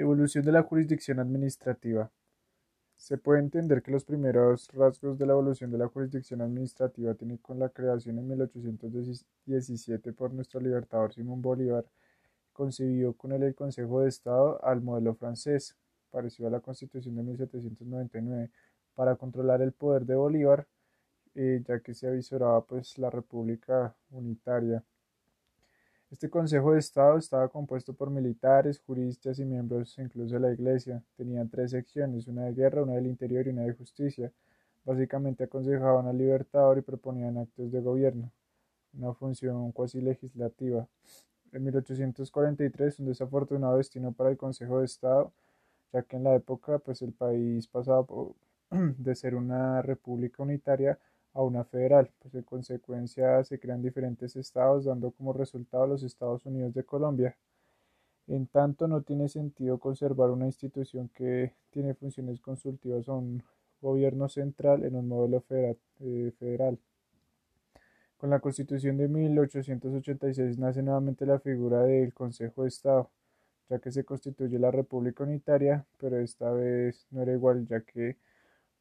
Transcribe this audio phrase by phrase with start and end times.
[0.00, 2.08] Evolución de la jurisdicción administrativa.
[2.94, 7.38] Se puede entender que los primeros rasgos de la evolución de la jurisdicción administrativa tienen
[7.38, 11.84] con la creación en 1817 por nuestro libertador Simón Bolívar,
[12.52, 15.74] concibió con él el Consejo de Estado al modelo francés,
[16.12, 18.50] parecido a la Constitución de 1799,
[18.94, 20.68] para controlar el poder de Bolívar,
[21.34, 24.84] eh, ya que se avisoraba pues la República Unitaria.
[26.10, 31.02] Este Consejo de Estado estaba compuesto por militares, juristas y miembros incluso de la Iglesia.
[31.18, 34.32] Tenía tres secciones, una de guerra, una del interior y una de justicia.
[34.86, 38.32] Básicamente aconsejaban al libertador y proponían actos de gobierno,
[38.94, 40.88] una función cuasi legislativa.
[41.52, 45.30] En 1843, un desafortunado destino para el Consejo de Estado,
[45.92, 48.06] ya que en la época pues el país pasaba
[48.70, 50.98] de ser una república unitaria
[51.38, 56.44] a una federal, pues en consecuencia se crean diferentes estados dando como resultado los Estados
[56.46, 57.36] Unidos de Colombia.
[58.26, 63.44] En tanto, no tiene sentido conservar una institución que tiene funciones consultivas a un
[63.80, 66.76] gobierno central en un modelo eh, federal.
[68.16, 73.10] Con la Constitución de 1886 nace nuevamente la figura del Consejo de Estado,
[73.70, 78.16] ya que se constituye la República Unitaria, pero esta vez no era igual, ya que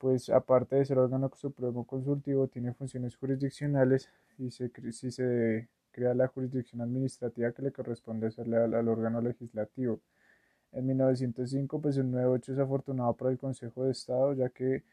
[0.00, 6.14] pues aparte de ser órgano supremo consultivo, tiene funciones jurisdiccionales y se, si se crea
[6.14, 10.00] la jurisdicción administrativa que le corresponde hacerle al, órgano legislativo.
[10.72, 14.84] En 1905, pues el nuevo hecho es afortunado para el Consejo de Estado, ya que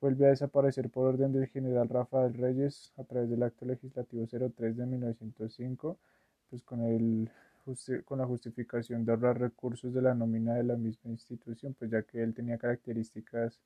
[0.00, 4.76] vuelve a desaparecer por orden del general Rafael Reyes a través del acto legislativo 03
[4.76, 5.98] de 1905,
[6.50, 7.30] pues con, el,
[8.04, 12.02] con la justificación de ahorrar recursos de la nómina de la misma institución, pues ya
[12.02, 13.60] que él tenía características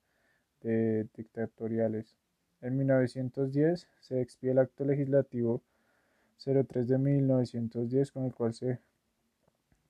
[0.63, 2.17] dictatoriales.
[2.61, 5.63] En 1910 se expide el acto legislativo
[6.39, 8.79] 03 de 1910 con el cual se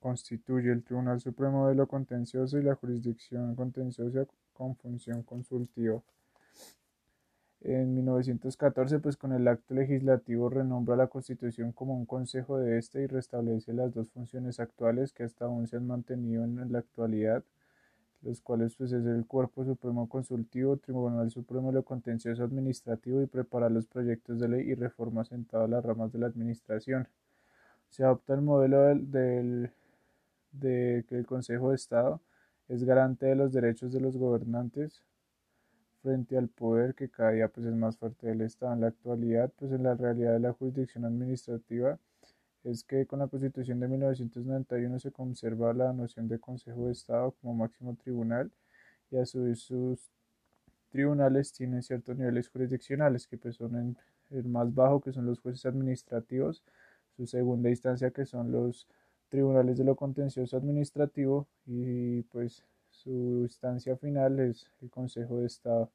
[0.00, 6.02] constituye el Tribunal Supremo de lo Contencioso y la Jurisdicción Contenciosa con función consultiva.
[7.62, 13.02] En 1914, pues con el acto legislativo renombra la Constitución como un consejo de este
[13.02, 17.42] y restablece las dos funciones actuales que hasta aún se han mantenido en la actualidad
[18.26, 23.26] los cuales pues es el Cuerpo Supremo Consultivo, Tribunal Supremo de lo Contencioso Administrativo y
[23.26, 27.08] prepara los proyectos de ley y reformas en todas las ramas de la administración.
[27.88, 29.70] Se adopta el modelo del,
[30.52, 32.20] de que el Consejo de Estado
[32.68, 35.02] es garante de los derechos de los gobernantes
[36.02, 38.72] frente al poder que cada día pues es más fuerte del Estado.
[38.72, 41.98] En la actualidad, pues en la realidad de la jurisdicción administrativa,
[42.70, 47.32] es que con la Constitución de 1991 se conserva la noción de Consejo de Estado
[47.40, 48.50] como máximo tribunal
[49.10, 50.10] y a su vez sus
[50.90, 53.96] tribunales tienen ciertos niveles jurisdiccionales que pues son
[54.30, 56.64] el más bajo que son los jueces administrativos,
[57.16, 58.88] su segunda instancia que son los
[59.28, 65.90] tribunales de lo contencioso administrativo y pues su instancia final es el Consejo de Estado.